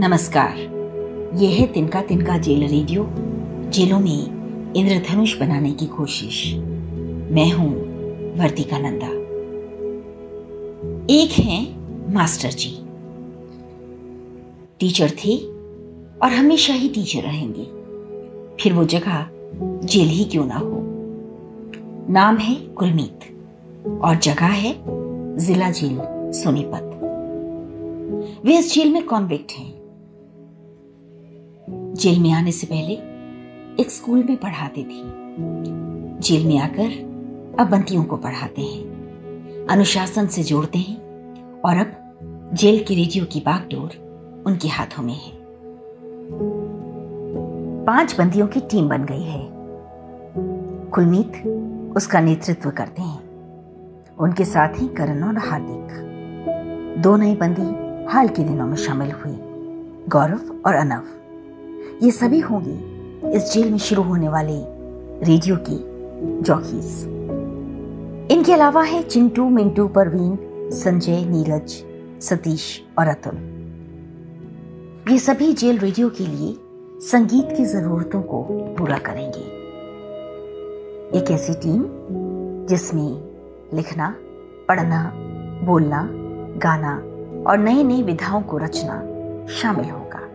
[0.00, 0.56] नमस्कार।
[1.34, 3.06] यह है तिनका तिनका जेल रेडियो,
[3.70, 6.54] जेलों में इंद्रधनुष बनाने की कोशिश।
[7.32, 7.70] मैं हूँ
[8.38, 9.06] वर्तिका नंदा
[11.14, 11.62] एक हैं
[12.14, 12.78] मास्टर जी।
[14.80, 15.36] टीचर थे
[16.22, 17.64] और हमेशा ही टीचर रहेंगे।
[18.62, 19.28] फिर वो जगह
[19.86, 20.78] जेल ही क्यों ना हो?
[22.12, 23.18] नाम है कुलमीत
[24.02, 24.74] और जगह है
[25.38, 26.00] जिला जेल
[26.32, 26.84] सोनीपत।
[28.44, 29.77] वे इस जेल में कॉन्विक्ट हैं।
[31.98, 32.92] जेल में आने से पहले
[33.82, 35.00] एक स्कूल में पढ़ाते थे।
[36.20, 36.90] जेल में आकर
[37.60, 43.40] अब बंदियों को पढ़ाते हैं, अनुशासन से जोड़ते हैं और अब जेल की रेडियो की
[43.40, 45.32] बागडोर उनके हाथों में है।
[47.84, 49.48] पाँच बंदियों की टीम बन गई है।
[50.90, 51.42] कुलमीत
[51.96, 57.70] उसका नेतृत्व करते हैं। उनके साथ ही करण और हार्दिक। दो नई बंदी
[58.12, 59.38] हाल के दिनों में शामिल हुई,
[60.08, 61.04] गौरव और अनव।
[62.02, 64.56] ये सभी होंगी इस जेल में शुरू होने वाले
[65.30, 65.78] रेडियो की
[66.42, 67.04] जॉकीज।
[68.32, 70.38] इनके अलावा है चिंटू, मिंटू, परवीन,
[70.70, 71.84] संजय, नीरज,
[72.20, 73.36] सतीश और अतुल।
[75.12, 76.54] ये सभी जेल रेडियो के लिए
[77.00, 78.42] संगीत की जरूरतों को
[78.78, 79.44] पूरा करेंगे।
[81.18, 81.84] एक ऐसी टीम
[82.66, 83.10] जिसमें
[83.74, 84.14] लिखना,
[84.68, 85.12] पढ़ना,
[85.64, 86.08] बोलना,
[86.58, 86.96] गाना
[87.50, 89.00] और नई नई विधाओं को रचना
[89.46, 90.27] शामिल होगा।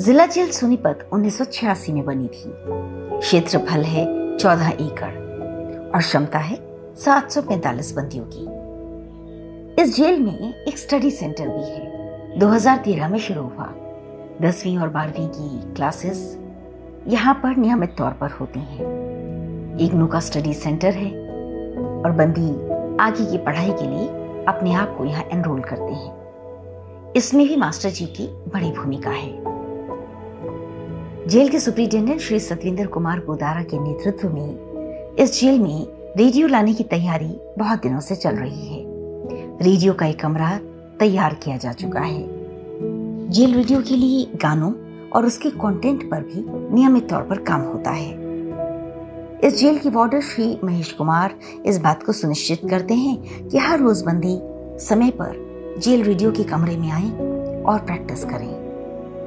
[0.00, 2.52] जिला जेल सोनीपत उन्नीस सौ छियासी में बनी थी।
[3.18, 4.04] क्षेत्रफल है
[4.36, 5.14] चौदह एकड़
[5.94, 6.58] और क्षमता है
[6.94, 13.72] 745 बंदियों की। इस जेल में एक स्टडी सेंटर भी है। 2013 में शुरू हुआ।
[14.42, 16.38] दसवीं और बारहवीं की क्लासेस
[17.06, 21.10] यहाँ पर नियमित तौर पर होती हैं। इग्नू का स्टडी सेंटर है
[22.02, 22.50] और बंदी
[23.02, 24.08] आगे की पढ़ाई के लिए
[24.48, 29.55] अपने आप को यहाँ एनरोल करते हैं। इसमें भी मास्टर जी की बड़ी भूमिका है।
[31.30, 35.86] जेल के सुप्रिंटेंडेंट श्री सतविंदर कुमार गोदारा के नेतृत्व में इस जेल में
[36.16, 38.82] रेडियो लाने की तैयारी बहुत दिनों से चल रही है।
[39.64, 40.60] रेडियो का एक कमरा
[40.98, 42.28] तैयार किया जा चुका है।
[43.30, 44.72] जेल रेडियो के लिए गानों
[45.10, 48.10] और उसके कंटेंट पर भी नियमित तौर पर काम होता है।
[49.44, 51.34] इस जेल के वार्डर श्री महेश कुमार
[51.66, 54.38] इस बात को सुनिश्चित करते हैं कि हर रोज बंदी
[54.86, 55.34] समय पर
[55.82, 57.10] जेल रेडियो के कमरे में आए
[57.64, 58.65] और प्रैक्टिस करें।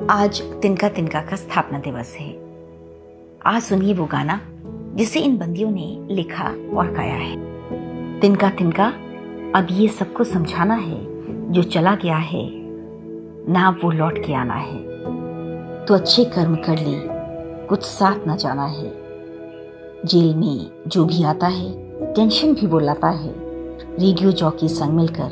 [0.07, 2.39] आज तिनका तिनका का स्थापना दिवस है।
[3.45, 4.41] आज सुनिए वो गाना,
[4.95, 6.43] जिसे इन बंदियों ने लिखा
[6.77, 7.37] और गाया है।
[8.19, 8.87] तिनका तिनका,
[9.55, 11.07] अब ये सबको समझाना है,
[11.51, 12.49] जो चला गया है,
[13.51, 14.77] ना वो लौट के आना है।
[15.85, 17.01] तो अच्छे कर्म कर ले,
[17.67, 18.93] कुछ साथ ना जाना है।
[20.05, 21.71] जेल में जो भी आता है,
[22.13, 23.33] टेंशन भी वो लाता है।
[23.99, 25.29] रेडियो जॉकी संग मिलकर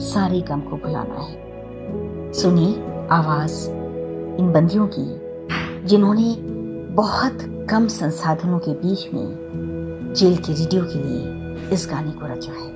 [0.00, 1.44] सारे गम को भुलाना है।
[2.32, 2.74] सुनिए
[3.10, 3.83] आवाज़।
[4.38, 5.06] इन बंदियों की,
[5.88, 6.34] जिन्होंने
[6.94, 7.38] बहुत
[7.70, 12.72] कम संसाधनों के बीच में जेल के रेडियो के लिए इस गाने को रचा है।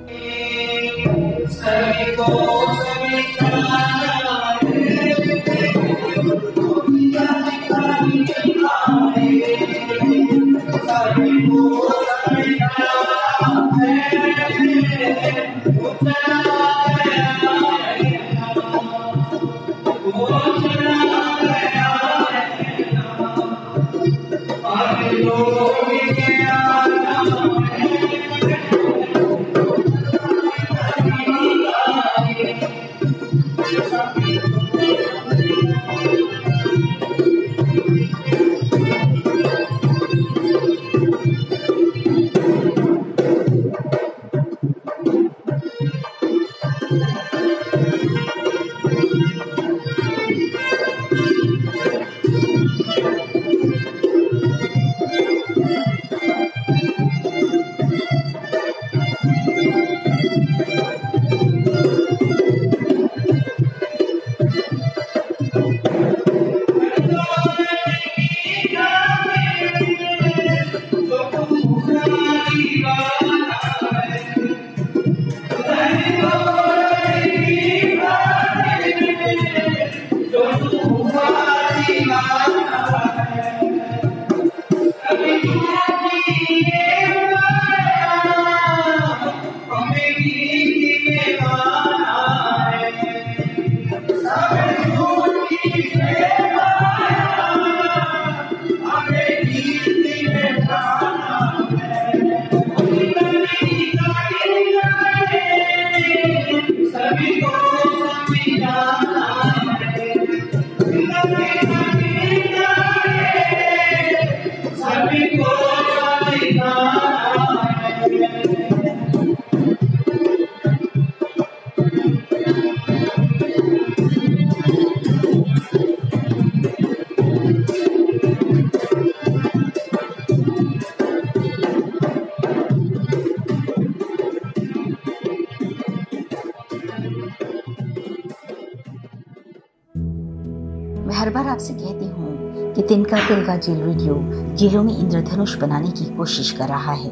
[141.59, 144.15] आपसे कहती हूँ कि तिनका तिलका जेल रेडियो
[144.55, 147.09] जेलों में इंद्रधनुष बनाने की कोशिश कर रहा है।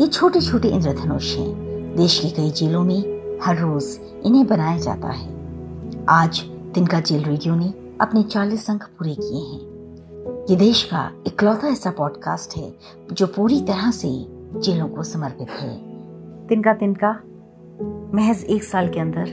[0.00, 1.52] ये छोटे छोटे इंद्रधनुष हैं।
[1.96, 2.98] देश की कई जेलों में
[3.42, 3.84] हर रोज
[4.24, 5.28] इन्हें बनाया जाता है।
[6.08, 6.40] आज
[6.74, 7.68] तिनका जेल रेडियो ने
[8.00, 12.72] अपने चालीस अंक पूरे किए हैं। ये देश का इकलौता ऐसा पॉडकास्ट है
[13.12, 14.10] जो पूरी तरह से
[14.60, 15.76] जेलों को समर्पित है।
[16.48, 17.12] तिनका तिनका,
[18.14, 19.30] महज एक साल के अंदर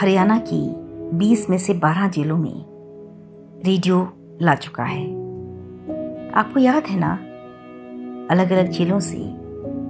[0.00, 0.84] हरियाणा की
[1.18, 2.73] 20 में से 12 जेलों में
[3.66, 4.12] रेडियो
[4.42, 5.04] ला चुका है।
[6.30, 7.12] आपको याद है ना?
[8.30, 9.18] अलग अलग जेलों से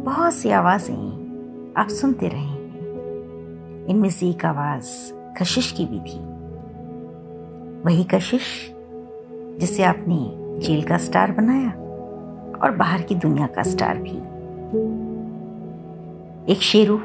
[0.05, 6.21] बहुत सी आवाज़ें आप सुनते रहे हैं इनमें से एक आवाज़ कशिश की भी थी।
[7.82, 8.43] वही कशिश
[9.61, 10.19] जिसे आपने
[10.67, 11.71] जेल का स्टार बनाया
[12.62, 14.17] और बाहर की दुनिया का स्टार भी।
[16.53, 17.00] एक शेरू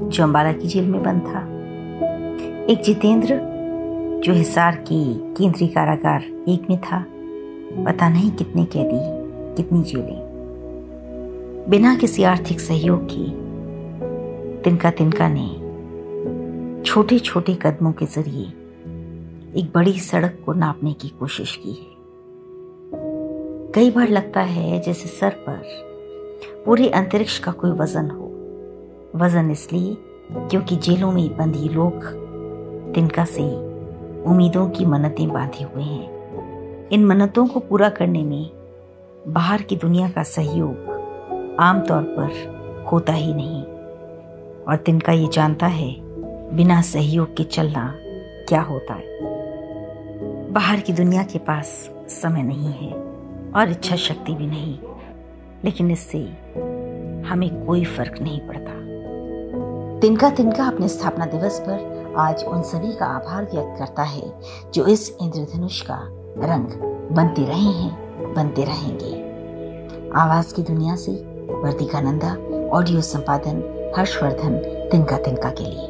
[0.00, 1.40] जो अम्बाला की जेल में बंद था।
[2.72, 3.49] एक जितेंद्र
[4.20, 7.06] जो हिसार के केंद्रीय कारागार एक में था,
[7.84, 8.98] पता नहीं कितने कैदी
[9.56, 13.24] कितनी जेलें। बिना किसी आर्थिक सहयोग के,
[14.62, 15.48] तिनका तिनका ने
[16.82, 18.44] छोटे छोटे कदमों के ज़रिए
[19.60, 21.96] एक बड़ी सड़क को नापने की कोशिश की है।
[23.74, 25.62] कई बार लगता है जैसे सर पर
[26.66, 28.26] पूरे अंतरिक्ष का कोई वज़न हो।
[29.18, 29.96] वज़न इसलिए
[30.32, 32.04] क्योंकि जेलों में बंदी लोग
[32.94, 33.69] तिनका से
[34.26, 38.50] उम्मीदों की मन्नतें बांधे हुए हैं। इन मन्नतों को पूरा करने में
[39.28, 43.62] बाहर की दुनिया का सहयोग आमतौर पर होता ही नहीं।
[44.64, 45.94] और तिनका ये जानता है,
[46.56, 47.94] बिना सहयोग के चलना
[48.48, 49.18] क्या होता है।
[50.52, 52.92] बाहर की दुनिया के पास समय नहीं है
[53.56, 54.78] और इच्छा शक्ति भी नहीं,
[55.64, 56.18] लेकिन इससे
[57.28, 58.78] हमें कोई फ़र्क नहीं पड़ता।
[60.00, 64.40] तिनका तिनका अपने स्थापना दिवस पर आज उन सभी का आभार व्यक्त करता है,
[64.74, 65.98] जो इस इंद्रधनुष का
[66.38, 66.66] रंग
[67.12, 69.12] बनते रहे हैं, बनते रहेंगे।
[70.14, 71.12] आवाज़ की दुनिया से
[71.62, 72.32] वर्तिका नंदा
[72.76, 73.62] ऑडियो संपादन
[73.98, 74.58] हर्षवर्धन
[74.92, 75.86] तिनका तिनका के लिए।